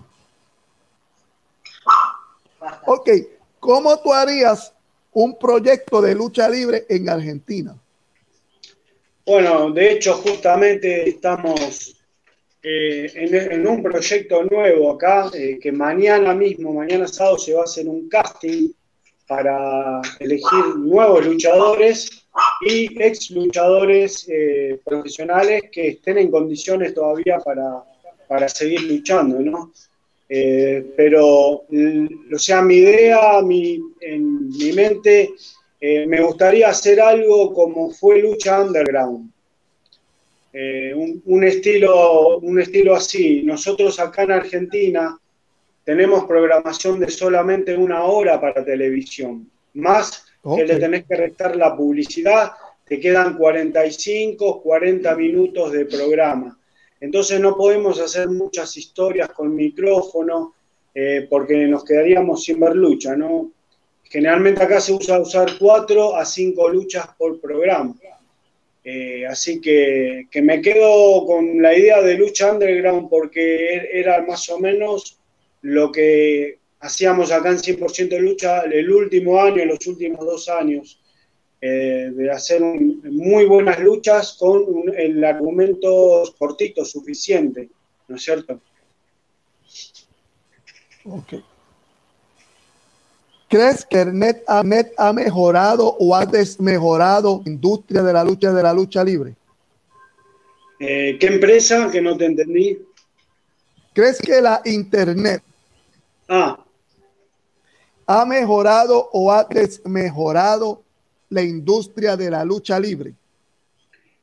[2.86, 3.10] Ok,
[3.58, 4.72] ¿cómo tú harías
[5.12, 7.76] un proyecto de lucha libre en Argentina?
[9.26, 11.97] Bueno, de hecho, justamente estamos
[12.60, 17.64] eh, en, un proyecto nuevo acá, eh, que mañana mismo, mañana sábado, se va a
[17.64, 18.70] hacer un casting
[19.28, 22.26] para elegir nuevos luchadores
[22.62, 27.84] y ex luchadores eh, profesionales que estén en condiciones todavía para,
[28.26, 29.72] para seguir luchando, ¿no?
[30.94, 35.30] pero, o sea, mi idea, mi, en mi mente,
[35.80, 39.30] me gustaría hacer algo como fue Lucha Underground.
[40.52, 43.42] Eh, un, estilo, un estilo así.
[43.42, 45.18] Nosotros acá en Argentina
[45.84, 51.76] tenemos programación de solamente una hora para televisión, más que le tenés que restar la
[51.76, 52.52] publicidad,
[52.84, 56.58] te quedan 45, 40 minutos de programa.
[57.00, 60.54] Entonces no podemos hacer muchas historias con micrófono
[60.94, 63.52] eh, porque nos quedaríamos sin ver lucha, ¿no?
[64.02, 67.94] Generalmente acá se usa usar 4 a 5 luchas por programa.
[68.90, 74.48] Eh, así que, me quedo con la idea de lucha underground porque er, era más
[74.48, 75.18] o menos
[75.60, 81.02] lo que hacíamos acá en 100% de lucha el último año, los últimos dos años,
[81.60, 84.64] eh, de hacer muy buenas luchas con
[84.96, 87.68] el argumento cortito, suficiente,
[88.08, 88.58] ¿no es cierto?
[93.48, 94.62] ¿Crees que Net ha,
[94.98, 99.34] ha mejorado o ha desmejorado la industria de la lucha de la lucha libre?
[100.78, 101.90] Eh, ¿Qué empresa?
[101.90, 102.78] Que no te entendí.
[103.94, 105.42] ¿Crees que la Internet
[106.28, 106.62] ah.
[108.06, 110.82] ha mejorado o ha desmejorado
[111.30, 113.14] la industria de la lucha libre?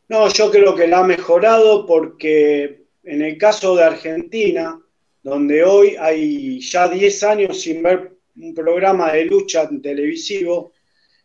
[0.08, 4.80] No, yo creo que la ha mejorado porque en el caso de Argentina,
[5.24, 10.74] donde hoy hay ya 10 años sin ver un programa de lucha televisivo,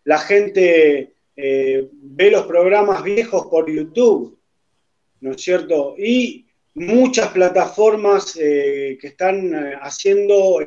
[0.05, 4.39] la gente eh, ve los programas viejos por YouTube,
[5.21, 5.95] ¿no es cierto?
[5.99, 10.59] Y muchas plataformas eh, que están eh, haciendo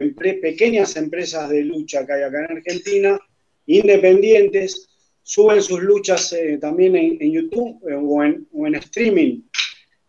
[0.41, 3.19] pequeñas empresas de lucha que hay acá en Argentina,
[3.65, 4.89] independientes,
[5.21, 9.41] suben sus luchas también en, YouTube o en, o, en, streaming,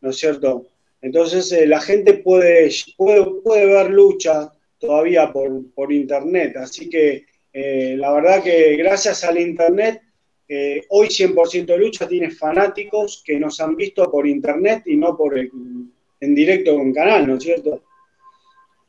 [0.01, 0.67] ¿no es cierto?
[1.01, 4.49] Entonces la gente puede, puede, puede ver luchas
[4.87, 6.57] todavía por, internet.
[6.57, 10.03] Así que eh, la verdad que gracias al internet,
[10.49, 15.17] eh, hoy 100% de lucha tiene fanáticos que nos han visto por internet y no
[15.17, 17.83] por en directo en canal, ¿no es cierto?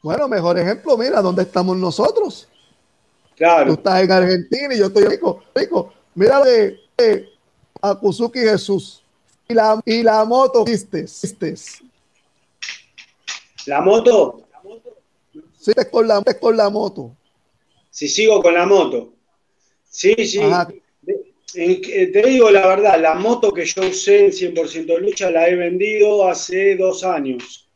[0.02, 2.48] Bueno, mejor ejemplo, mira, ¿dónde estamos nosotros?
[3.36, 3.68] Claro.
[3.68, 5.94] Tú estás en Argentina y yo estoy rico, rico.
[6.14, 7.30] Mira de, de
[7.82, 9.04] Akuzuki Jesús.
[9.48, 11.06] Y la, y la moto, ¿viste?
[13.66, 14.45] La moto,
[15.92, 17.16] Con la, con la moto.
[17.90, 19.14] Si sigo con la moto.
[19.90, 20.40] Sí, sí.
[21.54, 26.28] te digo la verdad, la moto que yo usé en 100% lucha la he vendido
[26.28, 27.70] hace dos años.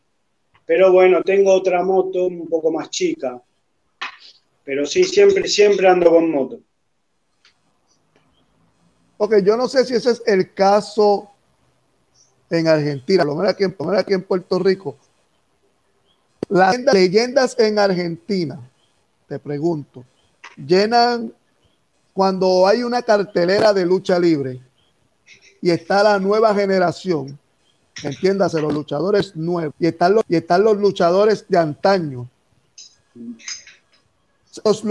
[0.66, 3.42] Pero bueno, tengo otra moto un poco más chica.
[4.64, 6.60] Pero sí, siempre, siempre ando con moto.
[9.18, 11.30] Ok, yo no sé si ese es el caso
[12.50, 14.98] en Argentina, lo menos aquí aquí en Puerto Rico.
[16.50, 18.60] Las leyendas en Argentina,
[19.28, 20.04] te pregunto,
[20.58, 21.32] llenan
[22.12, 24.60] cuando hay una cartelera de lucha libre
[25.62, 27.38] y está la nueva generación,
[28.04, 32.28] entiéndase, los luchadores nuevos, y están los, y están los luchadores de antaño.
[34.66, 34.84] Los,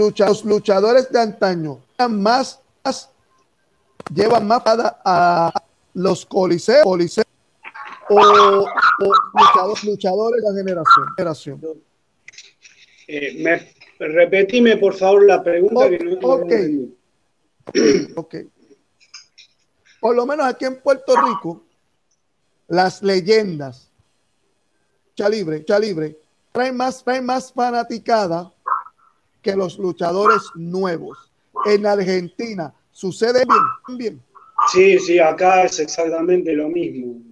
[0.45, 1.79] luchadores de antaño
[2.09, 2.61] más,
[4.13, 5.51] llevan más a,
[5.93, 7.27] los coliseos, coliseos
[8.09, 8.65] o,
[9.33, 11.05] luchadores, luchadores de la generación.
[11.15, 11.61] generación.
[13.07, 13.73] Eh, me,
[14.07, 15.89] repetime, por favor, la pregunta.
[15.89, 16.53] que no, ok.
[18.15, 18.35] ok.
[19.99, 21.63] Por lo menos aquí en Puerto Rico,
[22.67, 23.91] las leyendas,
[25.09, 26.17] lucha libre, lucha libre,
[26.51, 28.53] traen más, traen más fanaticada
[29.41, 31.31] que los luchadores nuevos.
[31.65, 34.23] En Argentina sucede bien, bien.
[34.71, 37.28] Sí, sí, acá es exactamente lo mismo.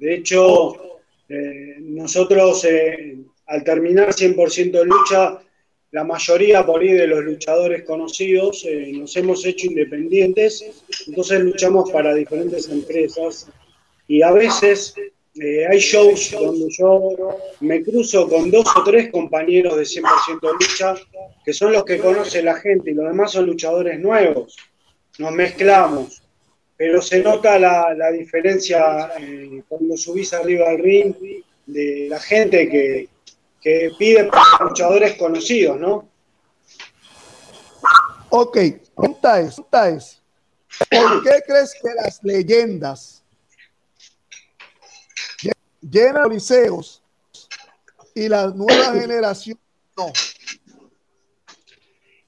[0.00, 0.98] De hecho,
[1.28, 5.38] eh, nosotros eh, al terminar 100% de lucha,
[5.90, 11.90] la mayoría por ahí de los luchadores conocidos eh, nos hemos hecho independientes, entonces luchamos
[11.90, 13.46] para diferentes empresas.
[14.08, 14.94] Y a veces
[15.68, 20.94] hay shows donde yo me cruzo con dos o tres compañeros de 100% de lucha
[21.44, 24.56] que son los que conoce la gente y los demás son luchadores nuevos.
[25.18, 26.22] Nos mezclamos
[26.80, 31.14] pero se nota la, diferencia eh, cuando subís arriba del ring
[31.66, 33.06] de la gente que,
[33.60, 36.08] que pide luchadores conocidos, ¿no?
[38.30, 38.56] Ok,
[38.96, 40.22] pregunta es, es,
[40.90, 43.22] ¿por qué crees que las leyendas
[45.82, 47.02] llenan liceos
[48.14, 49.58] y la nueva generación
[49.98, 50.10] no?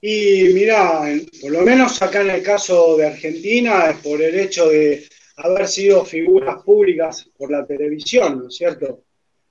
[0.04, 1.04] Y mira,
[1.40, 5.68] por lo menos acá en el caso de Argentina es por el hecho de haber
[5.68, 9.04] sido figuras públicas por la televisión, ¿no es cierto?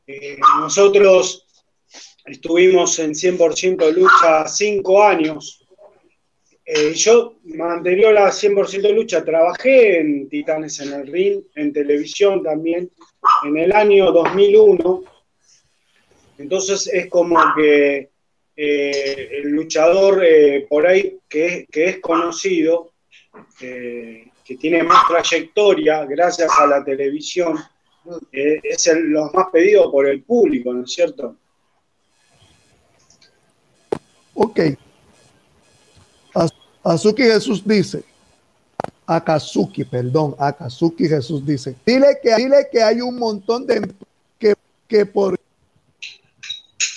[0.06, 1.48] Eh, nosotros
[2.26, 5.66] estuvimos en 100% lucha cinco años.
[6.66, 12.92] Eh, yo, anterior a 100% lucha, trabajé en Titanes en el Ring, en televisión también,
[13.46, 15.04] en el año 2001.
[16.40, 18.11] Entonces es como que
[18.64, 20.24] eh, el luchador
[20.70, 22.92] por ahí que, que es conocido,
[23.58, 27.58] que tiene más trayectoria gracias a la televisión,
[28.32, 31.36] eh, es el, los más pedidos por el público, ¿no es cierto?
[34.34, 34.60] Ok.
[36.84, 38.04] Azuki Jesús dice,
[39.06, 43.94] Akazuki, perdón, Akazuki Jesús dice, dile que, dile que hay un montón de
[44.40, 44.56] que,
[44.88, 45.40] que por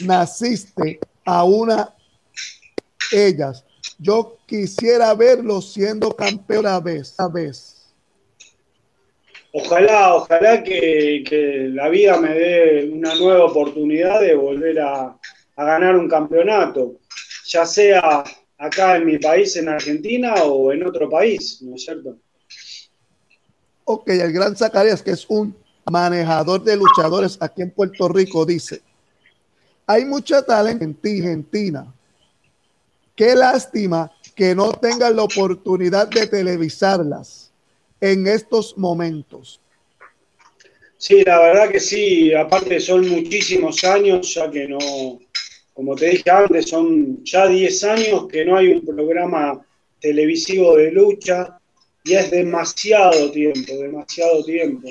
[0.00, 1.94] naciste a una
[3.12, 3.64] ellas
[3.98, 7.14] yo quisiera verlo siendo campeón a vez.
[7.18, 7.92] A vez.
[9.52, 15.16] Ojalá, ojalá que, la vida me dé una nueva oportunidad de volver a,
[15.56, 16.96] ganar un campeonato,
[17.46, 18.24] ya sea
[18.58, 22.16] acá en mi país, en Argentina, o en otro país, ¿no es cierto?
[23.84, 25.56] Ok, el gran Zacarías, que es un
[25.88, 28.82] manejador de luchadores aquí en Puerto Rico, dice,
[29.86, 31.94] hay mucha talento en Argentina,
[33.16, 37.52] Qué lástima que no tengan la oportunidad de televisarlas
[38.00, 39.60] en estos momentos.
[40.98, 44.78] Sí, la verdad que sí, aparte son muchísimos años, ya que no,
[45.72, 49.64] como te dije antes, son ya 10 años que no hay un programa
[50.00, 51.58] televisivo de lucha
[52.02, 54.88] y es demasiado tiempo, demasiado tiempo.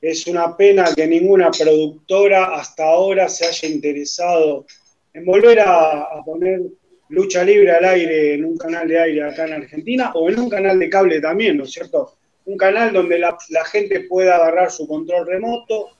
[0.00, 4.66] Es una pena que ninguna productora hasta ahora se haya interesado
[5.12, 6.62] en volver a, poner
[7.08, 10.48] lucha libre al aire en un canal de aire acá en Argentina o en un
[10.48, 12.14] canal de cable también, ¿no es cierto?
[12.44, 13.36] Un canal donde la,
[13.70, 15.90] gente pueda agarrar su control remoto,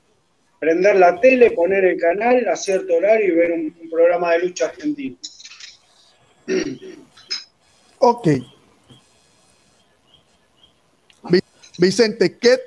[0.61, 4.67] prender la tele, poner el canal a cierto horario y ver un, programa de lucha
[4.67, 5.17] argentino.
[7.99, 8.29] Ok.
[11.79, 12.59] Vicente, ¿qué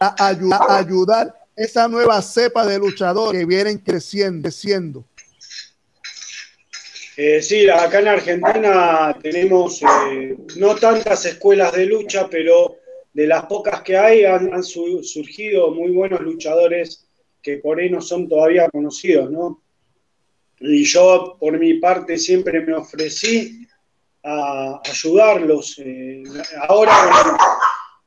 [0.00, 5.04] a ayudar, esa nueva cepa de luchadores que vienen creciendo, creciendo?
[7.16, 12.76] Eh, sí, acá en Argentina tenemos eh, no tantas escuelas de lucha, pero
[13.12, 17.08] de las pocas que hay han, surgido muy buenos luchadores
[17.42, 19.60] que por ahí no son todavía conocidos, ¿no?
[20.60, 23.66] Y yo, por mi parte, siempre me ofrecí
[24.22, 25.76] a ayudarlos.
[25.78, 26.22] Eh,
[26.68, 26.92] ahora,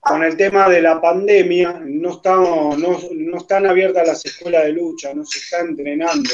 [0.02, 4.74] con, el tema de la pandemia, no, estamos, no, no están abiertas las escuelas de
[4.74, 6.30] lucha, no se está entrenando.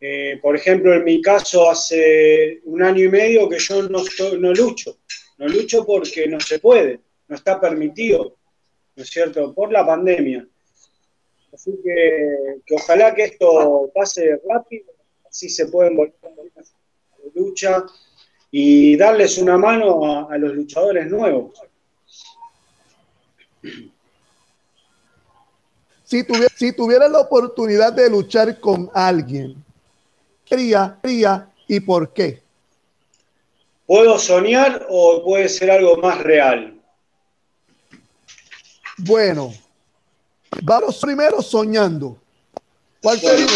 [0.00, 4.02] Eh, por ejemplo, en mi caso, hace un año y medio que yo no,
[4.38, 4.98] no lucho.
[5.36, 8.36] No lucho porque no se puede, no está permitido,
[8.94, 9.54] ¿no es cierto?
[9.54, 10.46] Por la pandemia.
[11.52, 14.92] Así que, ojalá que esto pase rápido,
[15.28, 17.84] así se pueden volver a la lucha
[18.50, 21.58] y darles una mano a, los luchadores nuevos.
[26.04, 26.24] Si,
[26.56, 29.62] si tuvieras la oportunidad de luchar con alguien,
[30.44, 30.98] sería,
[31.68, 32.42] y por qué?
[33.86, 36.80] ¿Puedo soñar o puede ser algo más real?
[38.98, 39.52] Bueno,
[40.62, 42.18] vamos primero soñando.
[43.00, 43.46] ¿Cuál sería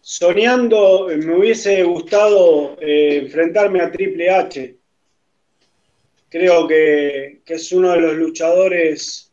[0.00, 4.79] Soñando, me hubiese gustado eh, enfrentarme a Triple H.
[6.30, 9.32] Creo que, es uno de los luchadores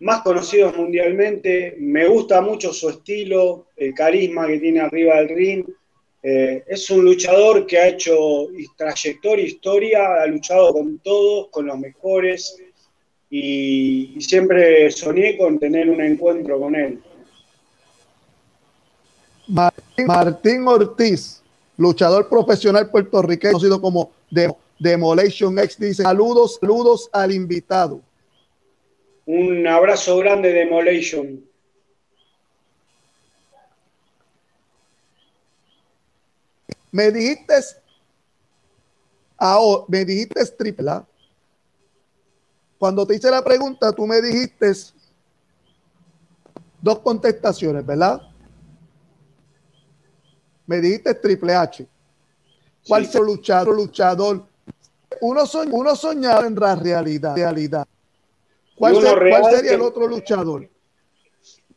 [0.00, 1.76] más conocidos mundialmente.
[1.78, 5.64] Me gusta mucho su estilo, el carisma que tiene arriba del ring.
[6.24, 11.78] Eh, es un luchador que ha hecho trayectoria, historia, ha luchado con todos, con los
[11.78, 12.60] mejores
[13.30, 17.00] y, siempre soñé con tener un encuentro con él.
[19.46, 21.40] Martín, Ortiz,
[21.76, 24.10] luchador profesional puertorriqueño, conocido como
[24.78, 28.02] Demolition X, dice saludos, saludos al invitado.
[29.24, 31.44] Un abrazo grande de Demolition.
[36.92, 37.54] Me dijiste,
[39.88, 41.02] me dijiste triple
[42.78, 44.72] Cuando te hice la pregunta, tú me dijiste
[46.80, 48.22] dos contestaciones, ¿verdad?
[50.66, 51.86] Me dijiste Triple H.
[52.86, 53.18] ¿Cuál sí.
[53.18, 54.46] luchador, luchador?
[55.20, 57.36] Uno, soñ, uno soñaba en la realidad.
[57.36, 57.86] realidad.
[58.76, 60.68] ¿Cuál, ser, ¿cuál sería el otro luchador?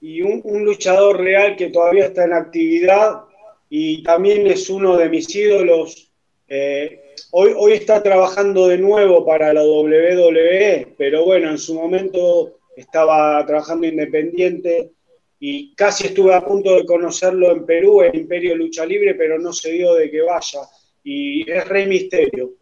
[0.02, 3.22] Y un, un, luchador real que todavía está en actividad
[3.70, 6.12] y también es uno de mis ídolos.
[6.48, 12.60] Eh, hoy, hoy está trabajando de nuevo para la WWE, pero bueno, en su momento
[12.76, 14.92] estaba trabajando independiente
[15.40, 19.54] y casi estuve a punto de conocerlo en Perú, en Imperio Lucha Libre, pero no
[19.54, 20.60] se dio de que vaya.
[21.04, 22.56] Y es Rey Misterio.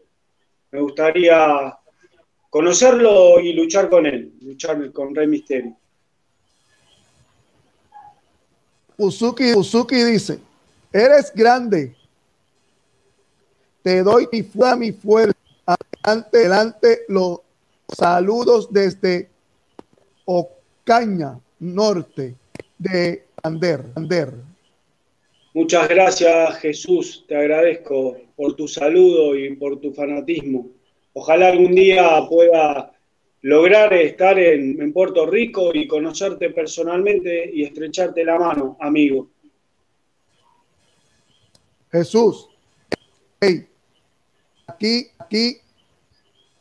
[0.71, 1.77] Me gustaría
[2.49, 5.77] conocerlo y luchar con él, luchar con Rey Misterio.
[8.97, 10.39] Uzuki, Uzuki dice,
[10.91, 11.95] eres grande,
[13.83, 17.39] te doy mi fuerza, mi fuerza, adelante, adelante los
[17.95, 19.29] saludos desde
[20.25, 22.35] Ocaña Norte
[22.77, 24.33] de Ander, Ander.
[25.57, 30.69] Muchas gracias Jesús, te agradezco por tu saludo y por tu fanatismo.
[31.13, 32.93] Ojalá algún día pueda
[33.41, 39.31] lograr estar en, Puerto Rico y conocerte personalmente y estrecharte la mano, amigo.
[41.91, 42.49] Jesús,
[43.41, 43.65] hey,
[44.67, 45.57] aquí, aquí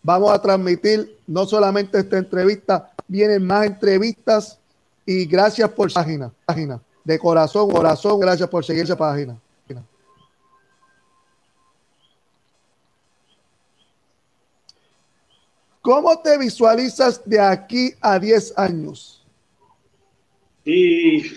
[0.03, 4.59] vamos a transmitir no solamente esta entrevista, vienen más entrevistas
[5.05, 6.81] y gracias por página, página.
[7.07, 9.41] De corazón, corazón, gracias por seguir esa página.
[15.81, 19.25] ¿Cómo te visualizas de aquí a 10 años?
[20.65, 21.31] Y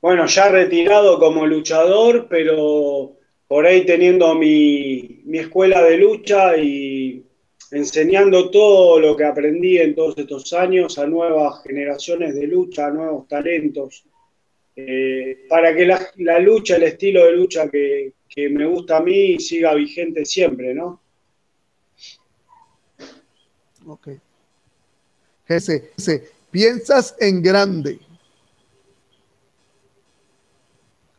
[0.00, 3.16] bueno, ya retirado como luchador, pero
[3.48, 7.26] por ahí teniendo mi, mi escuela de lucha y
[7.72, 12.90] enseñando todo lo que aprendí en todos estos años a nuevas generaciones de lucha, a
[12.92, 14.04] nuevos talentos,
[14.74, 19.00] eh, para que la, la, lucha, el estilo de lucha que, que, me gusta a
[19.02, 21.00] mí siga vigente siempre, ¿no?
[23.86, 24.08] Ok.
[25.46, 25.82] Jesse,
[26.50, 27.98] piensas en grande.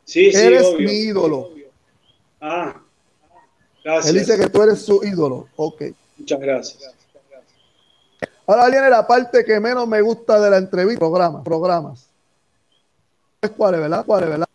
[0.06, 1.38] Sí, sí, eres obvio, mi ídolo.
[1.40, 1.68] Obvio.
[2.42, 2.82] Ah,
[3.84, 4.14] gracias.
[4.14, 5.48] Él dice que tú eres su ídolo.
[5.56, 5.84] Ok.
[6.18, 6.96] Muchas gracias.
[8.46, 11.00] Ahora viene la parte que menos me gusta de la entrevista.
[11.00, 12.13] Programas, programas.
[13.50, 14.06] ¿Cuál es, verdad?
[14.06, 14.48] ¿Cuál es, verdad?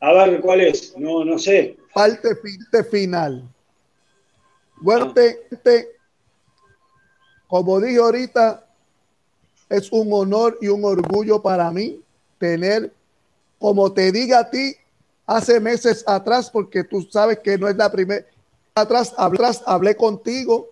[0.00, 0.96] A ver, ¿cuál es?
[0.96, 1.76] No, no sé.
[1.92, 3.42] Parte, parte final.
[4.76, 5.14] Bueno, ah.
[5.14, 5.88] te, te,
[7.46, 8.66] como dije ahorita,
[9.68, 12.02] es un honor y un orgullo para mí
[12.38, 12.92] tener,
[13.58, 14.76] como te diga a ti,
[15.26, 18.24] hace meses atrás, porque tú sabes que no es la primera,
[18.74, 20.70] atrás, atrás hablé contigo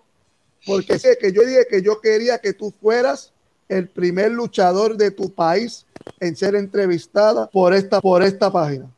[0.67, 3.32] porque sé que yo dije que yo quería que tú fueras
[3.77, 5.87] el primer luchador de tu país
[6.21, 8.91] en ser entrevistada por esta, por esta página.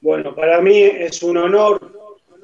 [0.00, 1.96] Bueno, para mí es un honor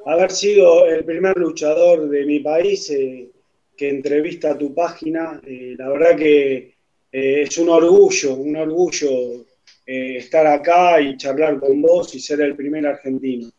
[0.07, 3.28] haber sido el primer luchador de mi país eh,
[3.76, 5.40] que entrevista a tu página.
[5.47, 6.74] Eh, la verdad que
[7.12, 9.45] eh, es un orgullo, un orgullo
[9.84, 13.51] estar acá y charlar con vos y ser el primer argentino.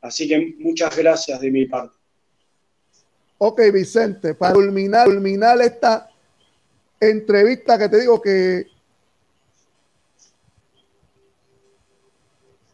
[0.00, 1.96] Así que muchas gracias de mi parte.
[3.38, 6.08] Ok, Vicente, para culminar, culminar esta
[7.10, 8.66] entrevista que te digo que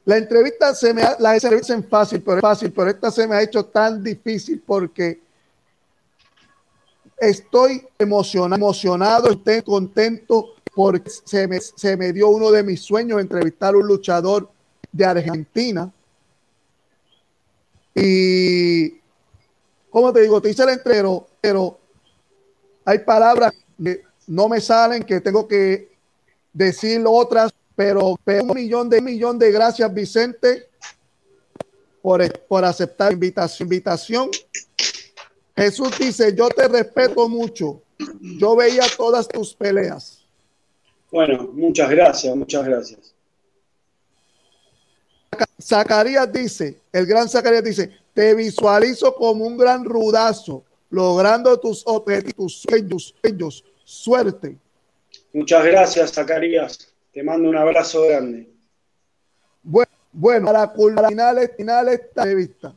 [0.04, 3.26] la entrevista se me ha, la entrevista es fácil, pero es fácil, pero esta se
[3.26, 5.20] me ha hecho tan difícil porque
[7.18, 13.20] estoy emocionado, emocionado, estoy contento porque se me, se me dio uno de mis sueños
[13.20, 14.48] entrevistar a un luchador
[14.92, 15.92] de Argentina.
[17.94, 19.00] Y,
[19.90, 21.78] como te digo, te hice el entreno, pero
[22.84, 23.52] hay palabras
[23.82, 25.90] que no me salen, que tengo que
[26.52, 30.68] decir otras, pero, pero un millón de millón de gracias, Vicente,
[32.02, 34.30] por, por aceptar la invitación, invitación.
[35.56, 37.82] Jesús dice, yo te respeto mucho.
[38.38, 40.24] Yo veía todas tus peleas.
[41.10, 43.14] Bueno, muchas gracias, muchas gracias.
[45.60, 52.62] Zacarías dice, el gran Zacarías dice, te visualizo como un gran rudazo, logrando tus objetivos,
[52.62, 54.54] sueños, sueños, suerte.
[55.32, 56.92] Muchas gracias, Zacarías.
[57.10, 58.46] Te mando un abrazo grande.
[59.62, 62.74] Bueno, bueno para culminar final esta entrevista,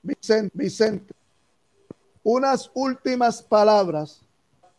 [0.00, 1.14] Vicente, Vicente,
[2.22, 4.22] unas últimas palabras,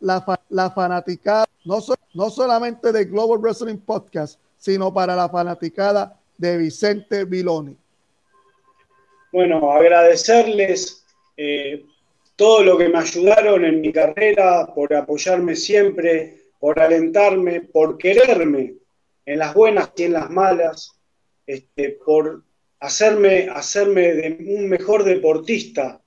[0.00, 6.18] la, la fanaticada, no, so, no solamente de Global Wrestling Podcast, sino para la fanaticada
[6.38, 7.76] de Vicente Viloni.
[9.30, 11.04] Bueno, agradecerles
[11.36, 11.84] eh,
[12.36, 18.74] todo lo que me ayudaron en mi carrera, por apoyarme siempre, por alentarme, por quererme
[19.26, 20.92] en las buenas y en las malas,
[21.46, 22.42] este, por
[22.80, 26.00] hacerme, hacerme de un mejor deportista.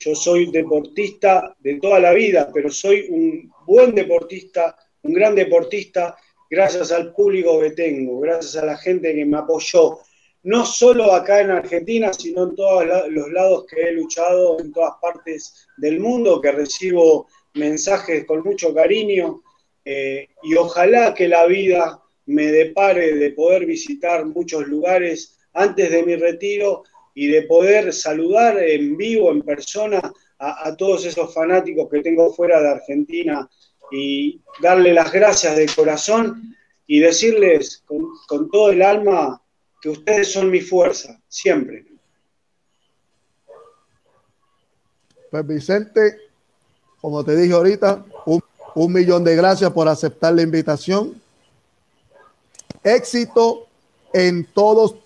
[0.00, 6.16] Yo soy deportista de toda la vida, pero soy un buen deportista, un gran deportista,
[6.50, 10.00] gracias al público que tengo, gracias a la gente que me apoyó,
[10.46, 14.92] no solo acá en Argentina, sino en todos los lados que he luchado, en todas
[15.02, 19.42] partes del mundo, que recibo mensajes con mucho cariño
[19.84, 26.04] eh, y ojalá que la vida me depare de poder visitar muchos lugares antes de
[26.04, 30.00] mi retiro y de poder saludar en vivo, en persona,
[30.38, 33.50] a, todos esos fanáticos que tengo fuera de Argentina
[33.90, 36.54] y darle las gracias de corazón
[36.86, 37.82] y decirles
[38.28, 39.42] con todo el alma
[39.88, 41.84] ustedes son mi fuerza, siempre.
[45.30, 46.18] Pues Vicente,
[47.00, 48.04] como te dije ahorita,
[48.74, 51.20] un, millón de gracias por aceptar la invitación.
[52.82, 53.66] Éxito
[54.12, 54.96] en todos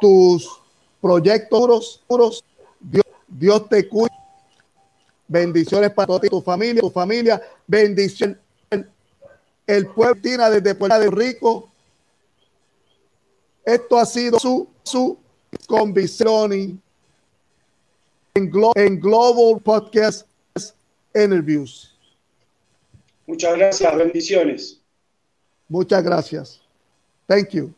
[0.00, 0.50] tus
[1.00, 2.02] proyectos.
[2.80, 4.14] Dios, Dios te cuide.
[5.26, 7.40] Bendiciones para toda tu familia, tu familia.
[7.66, 8.38] Bendición.
[9.66, 11.69] El pueblo desde Puerto Rico
[13.64, 15.18] esto ha sido su, su
[15.66, 16.82] convicción en,
[18.34, 20.26] en Global Podcast
[21.14, 21.96] Interviews.
[23.26, 24.80] Muchas gracias, bendiciones.
[25.68, 26.60] Muchas gracias.
[27.26, 27.72] Thank you.